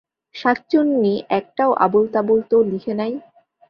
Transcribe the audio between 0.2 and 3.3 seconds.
শাঁকচুন্নী একটাও আবোল-তাবোল তো লিখে নাই।